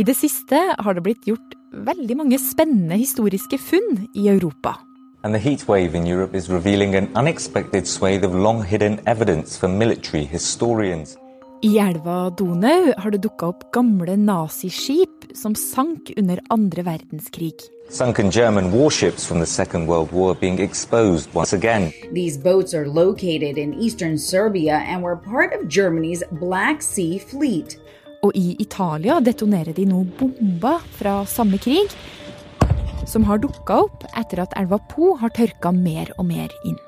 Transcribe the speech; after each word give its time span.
I 0.00 0.04
det 0.06 0.14
siste 0.16 0.56
har 0.56 0.94
det 0.96 1.02
blitt 1.04 1.26
gjort 1.28 1.56
veldig 1.84 2.14
mange 2.16 2.38
spennende 2.40 2.96
historiske 2.96 3.58
funn 3.60 4.06
i 4.16 4.30
Europa. 4.32 4.78
And 5.20 5.36
the 5.36 5.40
heat 5.42 5.66
wave 5.68 5.94
in 5.98 6.06
Europe 6.08 6.32
is 6.38 6.48
revealing 6.48 6.94
an 6.96 7.10
unexpected 7.14 7.86
swathe 7.86 8.24
of 8.24 8.32
long 8.32 8.62
hidden 8.64 8.96
evidence 9.04 9.58
for 9.60 9.68
military 9.68 10.24
historians. 10.24 11.18
I 11.60 11.76
elva 11.78 12.30
Donau 12.38 12.94
har 12.96 13.12
det 13.12 13.20
dukka 13.26 13.50
opp 13.52 13.66
gamle 13.76 14.16
naziskip 14.16 15.28
som 15.36 15.52
sank 15.54 16.14
under 16.16 16.40
andre 16.48 16.86
verdenskrig. 16.86 17.60
Sunken 17.90 18.30
German 18.32 18.72
warships 18.72 19.26
from 19.26 19.44
the 19.44 19.46
Second 19.46 19.86
World 19.86 20.12
War 20.12 20.34
being 20.34 20.60
exposed 20.60 21.28
once 21.34 21.52
again. 21.52 21.92
These 22.14 22.38
boats 22.38 22.72
are 22.72 22.86
located 22.88 23.58
in 23.58 23.74
eastern 23.74 24.16
Serbia 24.16 24.80
and 24.80 25.02
were 25.02 25.16
part 25.16 25.52
of 25.52 25.68
Germany's 25.68 26.24
Black 26.40 26.80
Sea 26.80 27.18
Fleet. 27.18 27.76
Og 28.26 28.36
i 28.36 28.54
Italia 28.60 29.18
detonerer 29.24 29.72
de 29.76 29.86
nå 29.88 30.02
bomber 30.18 30.82
fra 30.98 31.22
samme 31.28 31.60
krig, 31.62 31.88
som 33.08 33.24
har 33.24 33.40
dukka 33.40 33.80
opp 33.86 34.04
etter 34.12 34.42
at 34.44 34.54
elva 34.60 34.78
Po 34.90 35.14
har 35.20 35.32
tørka 35.34 35.72
mer 35.74 36.12
og 36.18 36.28
mer 36.28 36.52
inn. 36.68 36.78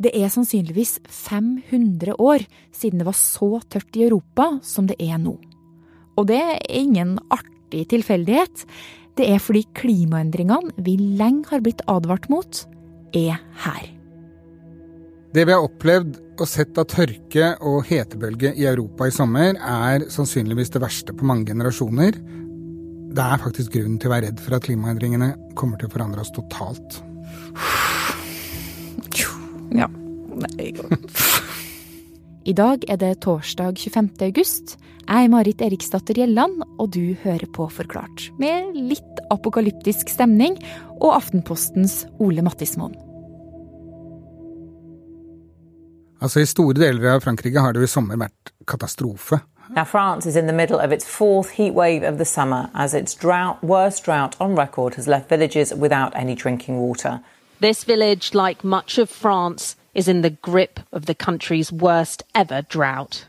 Det 0.00 0.14
er 0.16 0.30
sannsynligvis 0.32 0.96
500 1.12 2.14
år 2.16 2.46
siden 2.72 3.02
det 3.02 3.08
var 3.10 3.18
så 3.18 3.58
tørt 3.68 3.98
i 3.98 4.06
Europa 4.06 4.54
som 4.64 4.88
det 4.88 4.96
er 5.02 5.20
nå. 5.20 5.34
Og 6.16 6.30
det 6.30 6.40
er 6.40 6.64
ingen 6.72 7.18
artig 7.28 7.84
tilfeldighet. 7.92 8.64
Det 9.18 9.28
er 9.28 9.42
fordi 9.42 9.66
klimaendringene 9.76 10.72
vi 10.80 10.96
lenge 10.96 11.50
har 11.52 11.60
blitt 11.64 11.84
advart 11.90 12.30
mot, 12.32 12.64
er 13.12 13.42
her. 13.66 13.99
Det 15.30 15.44
vi 15.46 15.54
har 15.54 15.62
opplevd 15.62 16.16
og 16.40 16.48
sett 16.48 16.78
av 16.80 16.88
tørke 16.90 17.52
og 17.62 17.84
hetebølge 17.86 18.50
i 18.58 18.64
Europa 18.66 19.06
i 19.06 19.12
sommer, 19.14 19.54
er 19.54 20.08
sannsynligvis 20.10 20.72
det 20.74 20.80
verste 20.82 21.14
på 21.14 21.26
mange 21.28 21.46
generasjoner. 21.52 22.16
Det 23.14 23.26
er 23.26 23.42
faktisk 23.42 23.76
grunn 23.76 23.98
til 24.00 24.10
å 24.10 24.14
være 24.16 24.30
redd 24.30 24.40
for 24.42 24.56
at 24.56 24.64
klimaendringene 24.66 25.28
kommer 25.58 25.78
til 25.78 25.86
å 25.86 25.92
forandre 25.94 26.24
oss 26.24 26.32
totalt. 26.34 26.98
Ja. 29.70 29.86
Nei. 30.40 30.72
I 32.50 32.54
dag 32.56 32.82
er 32.90 32.98
det 32.98 33.12
torsdag 33.22 33.78
25. 33.78 34.08
august. 34.26 34.74
Jeg 35.04 35.28
er 35.28 35.30
Marit 35.30 35.62
Eriksdatter 35.62 36.18
Gjelland, 36.18 36.64
og 36.82 36.90
du 36.96 37.14
hører 37.22 37.46
på 37.54 37.68
Forklart. 37.70 38.32
Med 38.42 38.74
litt 38.74 39.22
apokalyptisk 39.30 40.10
stemning 40.10 40.58
og 40.98 41.12
Aftenpostens 41.20 42.00
Ole 42.18 42.42
Mattismoen. 42.46 42.98
Altså 46.20 46.42
I 46.42 46.48
store 46.48 46.76
deler 46.76 47.14
av 47.14 47.24
Frankrike 47.24 47.60
har 47.60 47.72
det 47.72 47.80
jo 47.80 47.88
i 47.88 47.90
sommer 47.90 48.20
vært 48.20 48.52
katastrofe. 48.68 49.40
Now, 49.70 49.84
France 49.84 50.26
is 50.26 50.36
in 50.36 50.46
the 50.46 50.52
middle 50.52 50.80
of 50.80 50.92
its 50.92 51.06
fourth 51.06 51.50
heat 51.50 51.74
wave 51.74 52.02
of 52.02 52.18
the 52.18 52.24
summer 52.24 52.68
as 52.74 52.92
its 52.92 53.14
drought, 53.14 53.62
worst 53.62 54.04
drought 54.04 54.34
on 54.40 54.56
record 54.56 54.96
has 54.96 55.06
left 55.06 55.28
villages 55.28 55.72
without 55.72 56.12
any 56.16 56.34
drinking 56.34 56.78
water. 56.78 57.20
This 57.60 57.84
village, 57.84 58.34
like 58.34 58.64
much 58.64 58.98
of 58.98 59.08
France, 59.08 59.76
is 59.94 60.08
in 60.08 60.22
the 60.22 60.30
grip 60.42 60.80
of 60.92 61.06
the 61.06 61.14
country's 61.14 61.70
worst 61.70 62.22
ever 62.34 62.62
drought. 62.62 63.26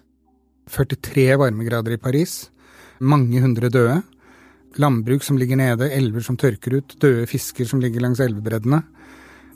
43 0.67 1.35
varmegrader 1.35 1.91
i 1.91 1.97
Paris. 1.97 2.49
Mange 2.99 3.41
hundre 3.41 3.69
døde. 3.69 4.01
Landbruk 4.75 5.23
som 5.23 5.37
ligger 5.37 5.55
nede, 5.55 5.91
elver 5.93 6.23
som 6.25 6.37
tørker 6.37 6.79
ut, 6.79 6.95
døde 6.97 7.27
fisker 7.27 7.67
som 7.67 7.81
ligger 7.83 8.01
langs 8.01 8.19
elvebreddene. 8.23 8.81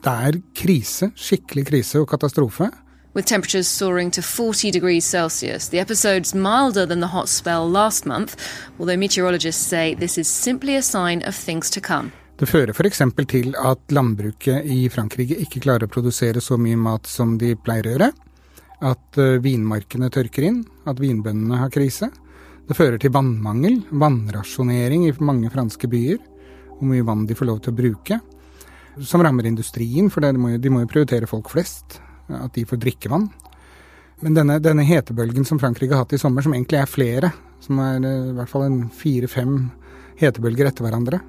Det 0.03 0.15
er 0.29 0.41
krise, 0.53 1.09
skikkelig 1.15 1.65
krise 1.71 2.01
og 2.03 2.09
katastrofe. 2.11 2.69
With 3.15 3.27
temperatures 3.27 3.69
soaring 3.69 4.11
to 4.11 4.21
40 4.21 4.71
degrees 4.71 5.05
Celsius, 5.05 5.69
the 5.69 5.79
episode's 5.79 6.35
milder 6.35 6.85
than 6.85 6.99
the 6.99 7.07
hot 7.07 7.29
spell 7.29 7.65
last 7.69 8.05
month, 8.05 8.35
although 8.77 8.97
meteorologists 8.97 9.65
say 9.65 9.93
this 9.95 10.17
is 10.17 10.27
simply 10.27 10.75
a 10.75 10.81
sign 10.81 11.23
of 11.23 11.33
things 11.33 11.69
to 11.69 11.79
come. 11.79 12.11
Det 12.35 12.49
fører 12.49 12.73
f.eks. 12.75 12.99
til 13.31 13.55
at 13.55 13.79
landbruket 13.95 14.65
i 14.67 14.89
Frankrike 14.91 15.37
ikke 15.39 15.61
klarer 15.63 15.87
å 15.87 15.93
produsere 15.93 16.41
så 16.43 16.57
mye 16.59 16.75
mat 16.75 17.07
som 17.07 17.37
de 17.39 17.53
pleier 17.55 17.87
å 17.87 17.93
gjøre. 17.93 18.09
At 18.83 19.19
uh, 19.23 19.39
vinmarkene 19.39 20.09
tørker 20.11 20.49
inn, 20.49 20.65
at 20.83 20.99
vinbøndene 20.99 21.61
har 21.61 21.71
krise. 21.71 22.09
Det 22.67 22.75
fører 22.75 22.99
til 22.99 23.13
vannmangel, 23.15 23.77
vannrasjonering 23.95 25.05
i 25.07 25.13
mange 25.23 25.53
franske 25.53 25.87
byer. 25.87 26.19
Hvor 26.75 26.91
mye 26.91 27.07
vann 27.07 27.23
de 27.29 27.39
får 27.39 27.47
lov 27.47 27.63
til 27.63 27.71
å 27.71 27.79
bruke. 27.79 28.19
Som 28.99 29.23
rammer 29.23 29.47
industrien, 29.47 30.11
for 30.11 30.19
de 30.19 30.35
må 30.35 30.83
jo 30.83 30.91
prioritere 30.91 31.31
folk 31.31 31.55
flest. 31.55 32.01
At 32.33 32.55
de 32.55 32.65
får 32.65 32.81
drikkevann. 32.81 33.29
Men 34.23 34.37
denne, 34.37 34.59
denne, 34.63 34.85
hetebølgen 34.87 35.45
som 35.45 35.59
Frankrike 35.59 35.93
har 35.93 36.05
hatt 36.05 36.15
i 36.15 36.19
sommer, 36.21 36.45
som 36.45 36.55
egentlig 36.55 36.79
er 36.79 36.89
flere, 36.89 37.31
som 37.63 37.81
er 37.83 37.99
uh, 38.05 38.29
i 38.31 38.35
hvert 38.37 38.51
fall 38.51 38.65
en 38.67 38.79
fire-fem 38.95 39.57
hetebølger 40.21 40.69
etter 40.69 40.85
hverandre, 40.85 41.19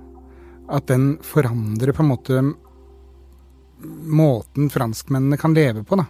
at 0.71 0.87
den 0.91 1.17
forandrer 1.27 1.95
på 1.95 2.05
en 2.05 2.12
måte 2.12 2.45
måten 4.06 4.71
franskmennene 4.73 5.39
kan 5.39 5.55
leve 5.55 5.83
på, 5.87 5.99
da. 5.99 6.06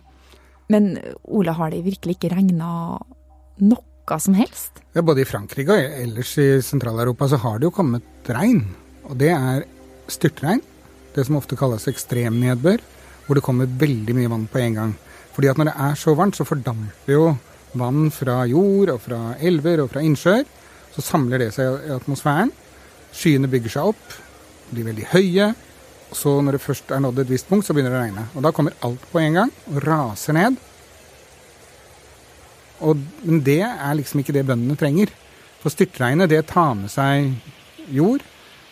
Men 0.73 0.97
Ola, 1.23 1.55
har 1.57 1.71
det 1.73 1.85
virkelig 1.87 2.17
ikke 2.17 2.33
regna 2.35 2.69
noe 3.63 4.19
som 4.23 4.37
helst? 4.39 4.83
Ja, 4.95 5.03
både 5.03 5.23
i 5.23 5.29
Frankrike 5.29 5.75
og 5.75 5.97
ellers 6.03 6.33
i 6.39 6.47
Sentral-Europa 6.63 7.29
så 7.31 7.41
har 7.43 7.59
det 7.59 7.69
jo 7.69 7.75
kommet 7.75 8.31
regn. 8.31 8.63
Og 9.07 9.17
det 9.19 9.33
er 9.35 9.65
styrtregn. 10.11 10.63
Det 11.15 11.25
som 11.27 11.39
ofte 11.39 11.59
kalles 11.59 11.89
ekstremnedbør. 11.91 12.83
Hvor 13.27 13.39
det 13.39 13.45
kommer 13.45 13.67
veldig 13.67 14.15
mye 14.17 14.31
vann 14.31 14.47
på 14.51 14.63
en 14.63 14.79
gang. 14.79 14.95
Fordi 15.35 15.51
at 15.51 15.59
når 15.59 15.71
det 15.71 15.77
er 15.89 15.99
så 16.01 16.15
varmt, 16.17 16.39
så 16.39 16.47
fordamper 16.49 17.13
jo 17.13 17.25
vann 17.77 18.11
fra 18.15 18.41
jord 18.49 18.93
og 18.95 19.03
fra 19.05 19.21
elver 19.43 19.83
og 19.83 19.91
fra 19.93 20.05
innsjøer. 20.07 20.47
Så 20.95 21.05
samler 21.05 21.43
det 21.43 21.51
seg 21.57 21.89
i 21.89 21.93
atmosfæren. 21.97 22.53
Skyene 23.17 23.51
bygger 23.51 23.75
seg 23.75 23.91
opp, 23.93 24.15
blir 24.71 24.87
veldig 24.89 25.11
høye. 25.13 25.51
Og 26.07 26.17
så 26.17 26.33
når 26.41 26.57
det 26.57 26.63
først 26.65 26.95
er 26.95 27.03
nådd 27.03 27.21
et 27.25 27.35
visst 27.35 27.51
punkt, 27.51 27.67
så 27.67 27.75
begynner 27.75 27.93
det 27.93 27.99
å 27.99 28.05
regne. 28.05 28.25
Og 28.39 28.47
da 28.47 28.53
kommer 28.55 28.79
alt 28.87 29.05
på 29.11 29.21
en 29.21 29.41
gang 29.41 29.53
og 29.73 29.83
raser 29.85 30.37
ned. 30.37 30.57
Og, 32.87 33.01
men 33.25 33.43
det 33.45 33.63
er 33.67 33.99
liksom 33.99 34.23
ikke 34.23 34.35
det 34.37 34.47
bøndene 34.47 34.79
trenger. 34.79 35.13
For 35.63 35.73
styrtregnet, 35.73 36.31
det 36.31 36.45
tar 36.49 36.75
med 36.79 36.93
seg 36.93 37.33
jord. 37.93 38.25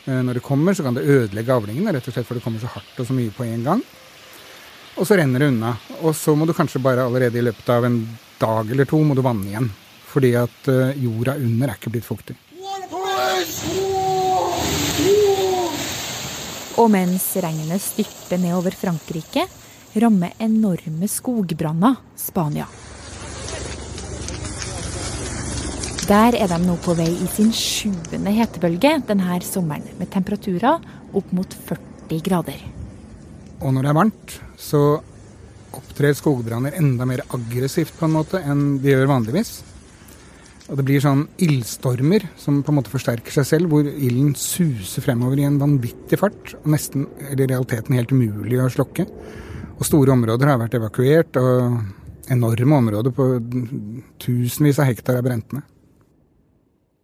Når 0.05 0.37
det 0.37 0.45
kommer, 0.45 0.77
så 0.77 0.85
kan 0.85 0.97
det 0.97 1.07
ødelegge 1.09 1.55
avlingene, 1.55 1.95
rett 1.97 2.09
og 2.09 2.13
slett 2.13 2.29
for 2.29 2.37
det 2.37 2.45
kommer 2.45 2.61
så 2.61 2.69
hardt 2.75 2.99
og 3.01 3.09
så 3.09 3.17
mye 3.17 3.33
på 3.33 3.47
en 3.49 3.65
gang. 3.65 3.85
Og 4.95 5.07
så 5.09 5.19
renner 5.19 5.43
det 5.43 5.51
unna. 5.53 5.75
Og 6.03 6.15
så 6.17 6.35
må 6.39 6.47
du 6.47 6.55
kanskje 6.57 6.83
bare 6.83 7.05
allerede 7.07 7.41
i 7.41 7.45
løpet 7.45 7.69
av 7.75 7.87
en 7.89 7.99
dag 8.41 8.71
eller 8.71 8.89
to 8.89 9.01
må 9.03 9.17
du 9.17 9.23
vanne 9.25 9.49
igjen. 9.51 9.71
Fordi 10.11 10.35
at 10.39 10.69
jorda 11.01 11.35
under 11.43 11.73
er 11.73 11.79
ikke 11.79 11.95
blitt 11.97 12.07
fuktig. 12.07 12.37
Og 16.79 16.89
mens 16.91 17.27
regnet 17.39 17.83
styrter 17.83 18.41
nedover 18.43 18.75
Frankrike, 18.75 19.47
rammer 20.03 20.35
enorme 20.43 21.07
skogbranner 21.11 22.01
Spania. 22.19 22.67
Der 26.05 26.37
er 26.37 26.51
de 26.51 26.59
nå 26.61 26.75
på 26.85 26.93
vei 26.99 27.09
i 27.09 27.29
sin 27.33 27.53
sjuende 27.55 28.35
hetebølge 28.37 28.99
denne 29.09 29.39
sommeren, 29.47 29.87
med 29.97 30.11
temperaturer 30.13 30.83
opp 31.15 31.33
mot 31.33 31.61
40 31.71 32.21
grader. 32.27 32.74
Og 33.63 33.71
når 33.75 33.85
det 33.85 33.93
er 33.93 33.99
varmt, 34.01 34.39
så 34.59 34.81
opptrer 35.75 36.15
skogbranner 36.17 36.77
enda 36.79 37.07
mer 37.09 37.25
aggressivt 37.35 37.95
på 37.99 38.07
en 38.07 38.17
måte 38.17 38.41
enn 38.43 38.77
de 38.83 38.93
gjør 38.93 39.11
vanligvis. 39.11 39.57
Og 40.71 40.79
det 40.79 40.85
blir 40.89 41.03
sånn 41.05 41.27
ildstormer 41.45 42.25
som 42.41 42.63
på 42.65 42.73
en 42.73 42.79
måte 42.79 42.93
forsterker 42.93 43.35
seg 43.35 43.49
selv, 43.49 43.73
hvor 43.73 43.85
ilden 43.85 44.33
suser 44.39 45.05
fremover 45.05 45.43
i 45.43 45.45
en 45.49 45.59
vanvittig 45.61 46.19
fart. 46.21 46.55
Og 46.63 46.71
nesten, 46.73 47.05
eller 47.27 47.45
i 47.45 47.51
realiteten 47.53 47.99
helt 47.99 48.15
umulig 48.15 48.63
å 48.63 48.71
slokke. 48.73 49.05
Og 49.75 49.85
store 49.85 50.15
områder 50.15 50.49
har 50.49 50.63
vært 50.63 50.79
evakuert, 50.79 51.37
og 51.37 52.33
enorme 52.33 52.81
områder 52.81 53.13
på 53.13 53.29
tusenvis 54.23 54.81
av 54.81 54.89
hektar 54.89 55.19
er 55.19 55.27
brent 55.27 55.53
ned. 55.53 55.69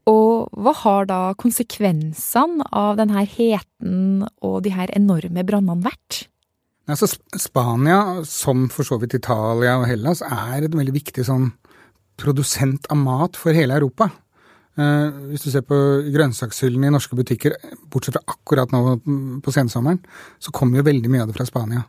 Og 0.08 0.48
hva 0.56 0.72
har 0.80 1.06
da 1.10 1.20
konsekvensene 1.38 2.64
av 2.72 2.96
denne 2.98 3.26
heten 3.28 4.24
og 4.40 4.62
de 4.64 4.72
her 4.72 4.90
enorme 4.96 5.44
brannene 5.46 5.84
vært? 5.84 6.24
Altså, 6.88 7.10
Spania, 7.38 8.24
som 8.26 8.68
for 8.72 8.86
så 8.86 8.98
vidt 9.00 9.18
Italia 9.18 9.76
og 9.78 9.86
Hellas, 9.90 10.22
er 10.24 10.64
et 10.64 10.74
veldig 10.74 10.94
viktig 10.96 11.26
sånn 11.26 11.50
produsent 12.20 12.88
av 12.92 12.98
mat 13.00 13.38
for 13.38 13.56
hele 13.56 13.76
Europa. 13.76 14.10
Eh, 14.80 15.08
hvis 15.30 15.44
du 15.44 15.50
ser 15.52 15.64
på 15.66 15.76
grønnsakshyllene 16.14 16.90
i 16.90 16.94
norske 16.94 17.16
butikker, 17.18 17.56
bortsett 17.92 18.16
fra 18.16 18.34
akkurat 18.34 18.72
nå 18.74 18.82
på 19.44 19.54
sensommeren, 19.54 20.00
så 20.42 20.52
kommer 20.56 20.80
jo 20.80 20.88
veldig 20.88 21.10
mye 21.12 21.24
av 21.24 21.30
det 21.30 21.38
fra 21.38 21.48
Spania. 21.48 21.84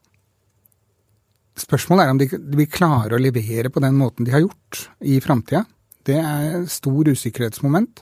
Spørsmålet 1.61 2.05
er 2.05 2.13
om 2.13 2.19
de, 2.21 2.27
de 2.31 2.59
vil 2.61 2.71
klare 2.71 3.17
å 3.17 3.21
levere 3.21 3.71
på 3.73 3.83
den 3.83 3.97
måten 3.99 4.27
de 4.27 4.33
har 4.33 4.43
gjort 4.43 4.85
i 5.03 5.19
framtida. 5.23 5.65
Det 6.07 6.17
er 6.17 6.63
stor 6.71 7.11
usikkerhetsmoment. 7.11 8.01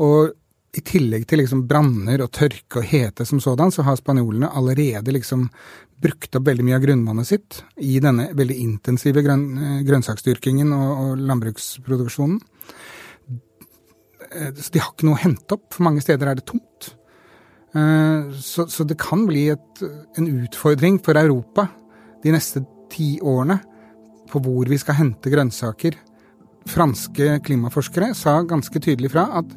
Og 0.00 0.32
i 0.76 0.82
tillegg 0.84 1.24
til 1.28 1.40
liksom 1.40 1.64
branner 1.68 2.20
og 2.24 2.32
tørke 2.36 2.82
og 2.82 2.88
hete 2.88 3.24
som 3.28 3.40
sådan, 3.40 3.72
så 3.72 3.84
har 3.86 3.96
spanjolene 3.98 4.50
allerede 4.52 5.14
liksom 5.14 5.46
brukt 6.02 6.36
opp 6.36 6.44
veldig 6.48 6.66
mye 6.66 6.76
av 6.76 6.84
grunnvannet 6.84 7.28
sitt 7.28 7.62
i 7.80 7.96
denne 8.04 8.28
veldig 8.36 8.56
intensive 8.60 9.22
grønn, 9.24 9.46
eh, 9.56 9.78
grønnsaksdyrkingen 9.88 10.74
og, 10.76 10.90
og 11.00 11.22
landbruksproduksjonen. 11.30 12.40
Eh, 14.30 14.52
så 14.52 14.74
de 14.74 14.82
har 14.82 14.92
ikke 14.92 15.08
noe 15.08 15.16
å 15.16 15.24
hente 15.24 15.56
opp. 15.56 15.70
For 15.72 15.86
mange 15.86 16.04
steder 16.04 16.28
er 16.28 16.38
det 16.38 16.46
tomt. 16.48 16.90
Eh, 17.72 18.34
så, 18.44 18.66
så 18.68 18.84
det 18.88 18.98
kan 19.00 19.24
bli 19.28 19.48
et, 19.54 19.84
en 20.20 20.28
utfordring 20.42 21.00
for 21.04 21.16
Europa 21.20 21.70
de 22.24 22.34
neste 22.34 22.64
ti 22.92 23.16
årene 23.24 23.58
på 24.28 24.42
hvor 24.42 24.68
vi 24.68 24.78
skal 24.80 25.00
hente 25.00 25.32
grønnsaker. 25.32 25.96
Franske 26.66 27.38
klimaforskere 27.46 28.12
sa 28.18 28.40
ganske 28.44 28.82
tydelig 28.82 29.14
fra 29.14 29.28
at 29.40 29.56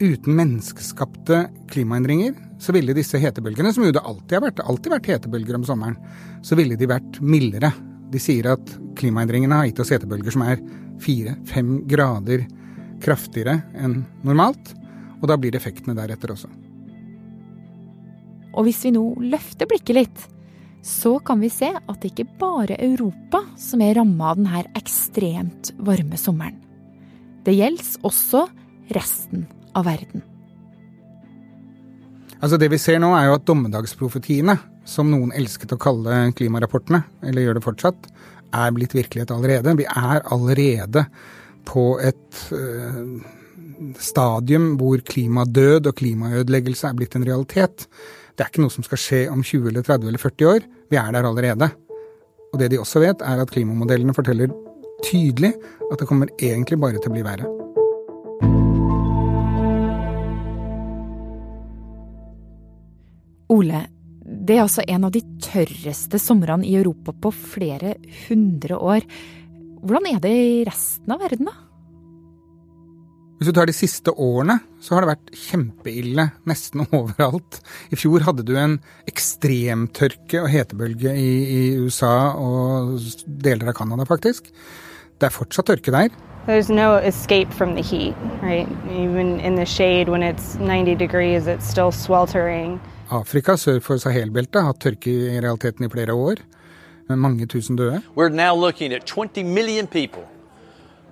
uten 0.00 0.36
menneskeskapte 0.36 1.46
klimaendringer, 1.72 2.34
så 2.58 2.72
ville 2.72 2.94
disse 2.96 3.20
hetebølgene, 3.20 3.72
som 3.72 3.84
jo 3.84 3.92
det 3.94 4.04
alltid 4.04 4.38
har 4.38 4.44
vært, 4.46 4.62
alltid 4.64 4.92
vært 4.92 5.10
hetebølger 5.12 5.58
om 5.58 5.64
sommeren, 5.68 5.96
så 6.44 6.56
ville 6.58 6.76
de 6.78 6.88
vært 6.88 7.20
mildere. 7.20 7.72
De 8.12 8.20
sier 8.22 8.48
at 8.52 8.76
klimaendringene 8.96 9.60
har 9.60 9.68
gitt 9.68 9.82
oss 9.82 9.92
hetebølger 9.92 10.34
som 10.34 10.44
er 10.46 10.62
fire-fem 11.02 11.82
grader 11.88 12.46
kraftigere 13.04 13.60
enn 13.76 14.00
normalt, 14.24 14.72
og 15.20 15.28
da 15.30 15.36
blir 15.40 15.56
effektene 15.56 15.96
deretter 15.96 16.32
også. 16.32 16.48
Og 18.56 18.64
hvis 18.64 18.86
vi 18.86 18.94
nå 18.96 19.04
løfter 19.20 19.68
blikket 19.68 19.98
litt, 19.98 20.22
så 20.86 21.16
kan 21.24 21.40
vi 21.42 21.50
se 21.50 21.68
at 21.76 21.96
det 22.00 22.12
ikke 22.12 22.38
bare 22.40 22.76
er 22.76 22.92
Europa 22.92 23.42
som 23.60 23.82
er 23.82 23.98
ramma 23.98 24.30
av 24.30 24.38
denne 24.38 24.62
ekstremt 24.78 25.72
varme 25.82 26.16
sommeren. 26.20 26.60
Det 27.44 27.54
gjelder 27.56 28.06
også 28.06 28.46
resten 28.94 29.44
av 29.76 29.86
verden. 29.88 30.24
Altså 32.36 32.58
Det 32.60 32.68
vi 32.72 32.80
ser 32.80 33.00
nå, 33.00 33.14
er 33.16 33.30
jo 33.30 33.36
at 33.38 33.46
dommedagsprofetiene, 33.48 34.58
som 34.86 35.08
noen 35.10 35.32
elsket 35.34 35.72
å 35.74 35.80
kalle 35.80 36.26
klimarapportene, 36.36 37.02
eller 37.26 37.46
gjør 37.46 37.58
det 37.58 37.64
fortsatt, 37.64 38.10
er 38.54 38.74
blitt 38.76 38.94
virkelighet 38.94 39.32
allerede. 39.34 39.74
Vi 39.78 39.88
er 39.88 40.22
allerede 40.32 41.06
på 41.66 41.96
et 42.04 42.42
øh, 42.54 43.16
stadium 43.98 44.76
hvor 44.80 45.02
klimadød 45.02 45.90
og 45.90 45.96
klimaødeleggelse 45.98 46.90
er 46.90 47.00
blitt 47.00 47.16
en 47.18 47.26
realitet. 47.26 47.88
Det 48.36 48.44
er 48.44 48.52
ikke 48.52 48.62
noe 48.66 48.74
som 48.74 48.86
skal 48.86 49.00
skje 49.00 49.24
om 49.32 49.42
20 49.42 49.72
eller 49.72 49.82
30 49.88 50.12
eller 50.12 50.22
40 50.22 50.52
år. 50.52 50.70
Vi 50.92 51.00
er 51.00 51.12
der 51.16 51.26
allerede. 51.26 51.72
Og 52.52 52.60
det 52.60 52.70
de 52.72 52.80
også 52.80 53.02
vet, 53.02 53.24
er 53.24 53.42
at 53.42 53.52
klimamodellene 53.52 54.14
forteller 54.16 54.52
tydelig 55.04 55.54
at 55.90 56.00
det 56.00 56.08
kommer 56.08 56.30
egentlig 56.38 56.80
bare 56.80 57.00
til 57.00 57.10
å 57.10 57.16
bli 57.16 57.26
verre. 57.26 57.55
Ole, 63.56 63.86
det 64.26 64.56
er 64.56 64.64
altså 64.64 64.84
en 64.90 65.06
av 65.06 65.12
de 65.14 65.22
tørreste 65.42 66.18
somrene 66.20 66.66
i 66.66 66.74
Europa 66.76 67.14
på 67.14 67.30
flere 67.34 67.94
hundre 68.26 68.78
år. 68.78 69.06
Hvordan 69.86 70.08
er 70.10 70.18
det 70.22 70.32
i 70.34 70.64
resten 70.66 71.14
av 71.14 71.22
verden, 71.22 71.48
da? 71.48 71.54
Hvis 73.36 73.50
du 73.50 73.52
tar 73.52 73.68
de 73.68 73.74
siste 73.76 74.12
årene, 74.16 74.56
så 74.80 74.96
har 74.96 75.04
det 75.04 75.10
vært 75.10 75.34
kjempeille 75.36 76.24
nesten 76.48 76.86
overalt. 76.98 77.60
I 77.92 77.98
fjor 78.00 78.24
hadde 78.24 78.46
du 78.48 78.54
en 78.56 78.78
ekstremtørke 79.08 80.40
og 80.40 80.48
hetebølge 80.50 81.12
i, 81.12 81.32
i 81.44 81.62
USA 81.76 82.32
og 82.40 82.96
deler 83.26 83.70
av 83.70 83.76
Canada, 83.76 84.08
faktisk. 84.08 84.48
Det 85.20 85.28
er 85.28 85.36
fortsatt 85.36 85.68
tørke 85.68 85.92
der. 85.92 86.08
There's 86.46 86.70
no 86.70 86.96
escape 86.96 87.52
from 87.52 87.74
the 87.74 87.82
heat, 87.82 88.14
right? 88.40 88.68
Even 88.88 89.40
in 89.40 89.56
the 89.56 89.66
shade 89.66 90.08
when 90.08 90.22
it's 90.22 90.54
90 90.56 90.94
degrees, 90.94 91.46
it's 91.46 91.68
still 91.68 91.92
sweltering. 91.92 92.80
Afrika 93.10 93.56
sør 93.56 93.80
for 93.80 94.00
Sahel-beltet 94.02 94.60
har 94.60 94.72
hatt 94.72 94.80
tørke 94.82 95.10
i 95.10 95.40
realiteten 95.40 95.86
i 95.86 95.90
flere 95.92 96.14
år, 96.14 96.42
med 97.08 97.16
mange 97.16 97.46
tusen 97.46 97.76
døde. 97.76 98.02
We're 98.16 98.28
now 98.28 98.54
looking 98.54 98.92
at 98.92 99.04
20 99.04 99.44
million 99.44 99.86
people 99.86 100.22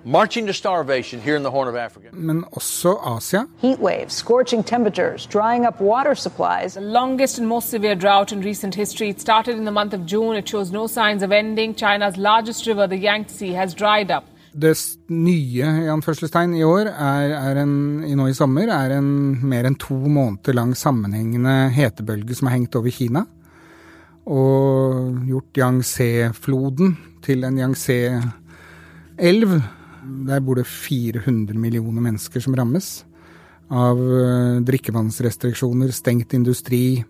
marching 0.04 0.46
to 0.46 0.52
starvation 0.52 1.20
here 1.20 1.36
in 1.36 1.42
the 1.42 1.50
Horn 1.50 1.68
of 1.68 1.74
Africa. 1.74 2.08
Men 2.12 2.44
også 2.52 2.96
Asia. 3.04 3.46
Heat 3.62 3.78
waves, 3.78 4.12
scorching 4.12 4.66
temperatures, 4.66 5.26
drying 5.26 5.66
up 5.66 5.80
water 5.80 6.14
supplies. 6.14 6.74
The 6.74 6.80
longest 6.80 7.38
and 7.38 7.48
most 7.48 7.70
severe 7.70 7.94
drought 7.94 8.32
in 8.32 8.40
recent 8.40 8.74
history. 8.74 9.08
It 9.08 9.20
started 9.20 9.56
in 9.56 9.64
the 9.64 9.70
month 9.70 9.94
of 9.94 10.00
June. 10.06 10.36
It 10.36 10.48
shows 10.48 10.72
no 10.72 10.86
signs 10.86 11.22
of 11.22 11.32
ending. 11.32 11.74
China's 11.74 12.16
largest 12.16 12.66
river, 12.66 12.86
the 12.86 12.98
Yangtze, 12.98 13.52
has 13.54 13.74
dried 13.74 14.10
up. 14.10 14.24
Det 14.54 14.70
nye 15.10 15.68
i 15.82 15.88
anførselstegn 15.90 16.52
i 16.54 16.62
år, 16.62 16.86
er, 16.86 17.32
er 17.34 17.58
en, 17.64 17.72
nå 18.06 18.28
i 18.30 18.36
sommer, 18.36 18.70
er 18.70 18.92
en 19.00 19.08
mer 19.42 19.66
enn 19.66 19.74
to 19.82 19.96
måneder 19.98 20.54
lang 20.54 20.76
sammenhengende 20.78 21.72
hetebølge 21.74 22.36
som 22.38 22.46
har 22.46 22.54
hengt 22.54 22.78
over 22.78 22.94
Kina. 22.94 23.24
Og 24.30 25.18
gjort 25.26 25.58
Yangtze-floden 25.58 26.94
til 27.26 27.42
en 27.48 27.58
Yangtze-elv. 27.58 29.56
Der 30.30 30.46
bor 30.46 30.60
det 30.60 30.68
400 30.70 31.58
millioner 31.58 32.06
mennesker 32.06 32.44
som 32.44 32.54
rammes 32.54 33.00
av 33.74 33.98
drikkevannsrestriksjoner, 34.68 35.90
stengt 35.90 36.36
industri 36.36 37.02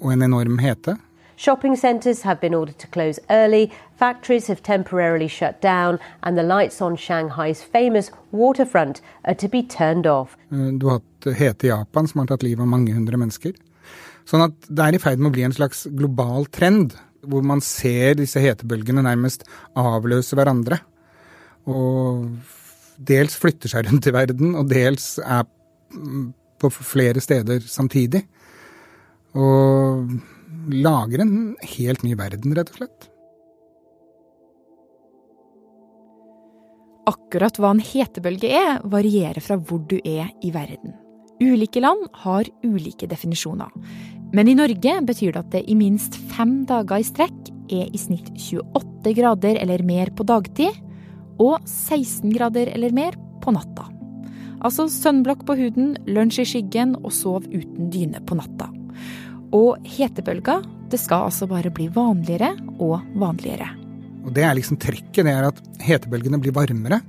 og 0.00 0.10
en 0.10 0.26
enorm 0.26 0.58
hete. 0.58 0.96
Shopping 1.36 1.76
centres 1.76 2.22
have 2.22 2.40
been 2.40 2.54
ordered 2.54 2.78
to 2.78 2.86
close 2.86 3.18
early, 3.28 3.70
factories 3.98 4.46
have 4.46 4.62
temporarily 4.62 5.28
shut 5.28 5.60
down, 5.60 5.98
and 6.22 6.38
the 6.38 6.42
lights 6.42 6.80
on 6.80 6.96
Shanghai's 6.96 7.62
famous 7.62 8.10
waterfront 8.30 9.00
are 9.24 9.34
to 9.34 9.48
be 9.48 9.62
turned 9.62 10.06
off. 10.06 10.36
Du 10.50 10.86
har 10.86 11.00
hatt 11.00 11.36
hete 11.38 11.66
i 11.66 11.72
Japan 11.72 12.06
som 12.06 12.22
har 12.22 12.30
tatt 12.30 12.44
livet 12.46 12.62
av 12.62 12.70
mange 12.70 12.94
hundre 12.94 13.18
mennesker. 13.18 13.54
Sånn 14.24 14.46
at 14.46 14.68
det 14.70 14.84
er 14.84 14.96
i 14.96 15.02
ferd 15.02 15.20
med 15.20 15.32
å 15.32 15.34
bli 15.34 15.44
en 15.44 15.56
slags 15.56 15.84
global 15.90 16.46
trend, 16.54 16.94
hvor 17.24 17.42
man 17.44 17.60
ser 17.64 18.14
disse 18.20 18.40
hetebølgene 18.40 19.04
nærmest 19.04 19.44
avløse 19.80 20.36
hverandre. 20.36 20.78
Og 21.66 22.28
dels 23.00 23.36
flytter 23.40 23.72
seg 23.72 23.88
rundt 23.88 24.06
i 24.06 24.14
verden, 24.14 24.54
og 24.60 24.68
dels 24.70 25.16
er 25.18 25.44
på 26.60 26.70
flere 26.70 27.20
steder 27.24 27.64
samtidig. 27.68 28.22
Og 29.34 30.14
lager 30.70 31.24
en 31.24 31.34
helt 31.76 32.04
ny 32.04 32.14
verden, 32.18 32.54
rett 32.56 32.70
og 32.72 32.80
slett. 32.80 33.08
Akkurat 37.10 37.58
hva 37.60 37.74
en 37.74 37.82
hetebølge 37.84 38.48
er, 38.48 38.78
varierer 38.88 39.44
fra 39.44 39.58
hvor 39.60 39.82
du 39.90 39.98
er 40.00 40.30
i 40.44 40.52
verden. 40.54 40.94
Ulike 41.42 41.82
land 41.82 42.06
har 42.22 42.48
ulike 42.64 43.08
definisjoner. 43.10 43.72
Men 44.34 44.48
i 44.48 44.56
Norge 44.56 44.94
betyr 45.06 45.34
det 45.34 45.42
at 45.42 45.50
det 45.52 45.64
i 45.70 45.76
minst 45.78 46.16
fem 46.32 46.62
dager 46.68 47.02
i 47.02 47.06
strekk 47.06 47.50
er 47.74 47.90
i 47.90 48.00
snitt 48.00 48.30
28 48.38 49.14
grader 49.18 49.58
eller 49.60 49.84
mer 49.86 50.10
på 50.16 50.26
dagtid, 50.26 50.72
og 51.42 51.58
16 51.66 52.32
grader 52.32 52.70
eller 52.72 52.94
mer 52.94 53.18
på 53.42 53.52
natta. 53.54 53.88
Altså 54.64 54.86
sønnblokk 54.88 55.42
på 55.44 55.58
huden, 55.58 55.92
lunsj 56.08 56.40
i 56.40 56.48
skyggen 56.48 56.94
og 57.02 57.12
sov 57.12 57.44
uten 57.50 57.90
dyne 57.92 58.22
på 58.24 58.38
natta. 58.38 58.70
Og 59.54 59.86
hetebølger, 59.86 60.64
det 60.90 60.98
skal 61.00 61.28
altså 61.28 61.46
bare 61.50 61.72
bli 61.74 61.86
vanligere 61.92 62.52
og 62.82 62.98
vanligere. 63.20 63.70
Og 64.24 64.32
det 64.34 64.44
er 64.46 64.56
liksom 64.56 64.80
trekket, 64.80 65.24
det 65.26 65.32
er 65.32 65.46
at 65.50 65.60
hetebølgene 65.84 66.40
blir 66.42 66.54
varmere, 66.56 67.00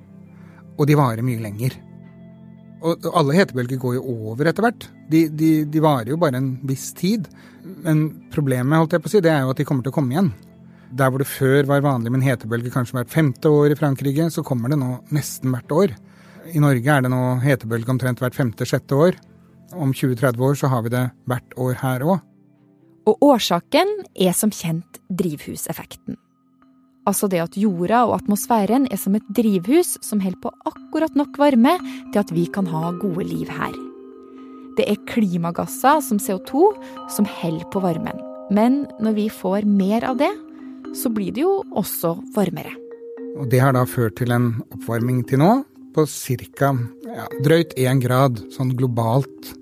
og 0.76 0.88
de 0.90 0.98
varer 1.00 1.26
mye 1.26 1.42
lenger. 1.42 1.78
Og 2.86 3.08
alle 3.18 3.38
hetebølger 3.38 3.80
går 3.82 3.96
jo 3.98 4.04
over 4.28 4.50
etter 4.50 4.66
hvert. 4.66 4.88
De, 5.10 5.26
de, 5.32 5.52
de, 5.66 5.82
varer 5.82 6.12
jo 6.12 6.20
bare 6.22 6.38
en 6.38 6.52
viss 6.68 6.92
tid. 6.98 7.30
Men 7.64 8.04
problemet 8.34 8.78
holdt 8.78 8.94
jeg 8.94 9.02
på 9.06 9.10
å 9.10 9.14
si, 9.16 9.22
det 9.26 9.32
er 9.32 9.46
jo 9.46 9.54
at 9.56 9.62
de 9.62 9.66
kommer 9.66 9.86
til 9.86 9.94
å 9.94 9.96
komme 9.96 10.14
igjen. 10.14 10.34
Der 10.96 11.10
hvor 11.10 11.24
det 11.24 11.30
før 11.32 11.66
var 11.72 11.86
vanlig 11.86 12.12
med 12.12 12.22
en 12.22 12.28
hetebølge 12.28 12.74
kanskje 12.74 13.00
hvert 13.00 13.14
femte 13.14 13.50
år 13.50 13.74
i 13.74 13.80
Frankrike, 13.80 14.28
så 14.30 14.46
kommer 14.46 14.70
det 14.70 14.78
nå 14.82 15.00
nesten 15.16 15.56
hvert 15.56 15.74
år. 15.74 15.96
I 16.54 16.62
Norge 16.62 16.94
er 16.94 17.02
det 17.02 17.10
nå 17.10 17.24
hetebølge 17.42 17.90
omtrent 17.96 18.22
hvert 18.22 18.38
femte-sjette 18.38 19.02
år. 19.08 19.18
Om 19.74 19.96
20-30 19.96 20.46
år 20.46 20.60
så 20.60 20.70
har 20.70 20.86
vi 20.86 20.94
det 20.94 21.08
hvert 21.26 21.58
år 21.58 21.82
her 21.82 22.06
òg. 22.06 22.22
Og 23.06 23.22
årsaken 23.22 23.92
er 24.18 24.34
som 24.34 24.54
kjent 24.54 25.00
drivhuseffekten. 25.14 26.18
Altså 27.06 27.30
det 27.30 27.44
at 27.44 27.58
jorda 27.58 28.02
og 28.08 28.16
atmosfæren 28.18 28.88
er 28.90 28.98
som 28.98 29.14
et 29.18 29.26
drivhus 29.38 29.94
som 30.02 30.24
holder 30.24 30.42
på 30.42 30.54
akkurat 30.66 31.14
nok 31.18 31.38
varme 31.38 31.76
til 32.12 32.22
at 32.24 32.34
vi 32.34 32.48
kan 32.50 32.66
ha 32.72 32.96
gode 32.98 33.28
liv 33.30 33.52
her. 33.54 33.76
Det 34.76 34.88
er 34.90 35.04
klimagasser 35.08 36.02
som 36.04 36.18
CO2 36.18 36.72
som 37.14 37.30
holder 37.30 37.70
på 37.72 37.84
varmen. 37.86 38.18
Men 38.50 38.84
når 39.00 39.16
vi 39.20 39.28
får 39.30 39.70
mer 39.70 40.04
av 40.06 40.18
det, 40.18 40.32
så 40.98 41.12
blir 41.14 41.32
det 41.36 41.46
jo 41.46 41.62
også 41.78 42.16
varmere. 42.36 42.74
Og 43.38 43.50
det 43.52 43.62
har 43.62 43.76
da 43.76 43.86
ført 43.86 44.18
til 44.18 44.34
en 44.34 44.56
oppvarming 44.74 45.22
til 45.30 45.44
nå 45.44 45.54
på 45.96 46.06
ca. 46.10 46.74
Ja, 47.06 47.30
drøyt 47.46 47.78
én 47.80 48.02
grad, 48.04 48.42
sånn 48.52 48.74
globalt, 48.76 49.54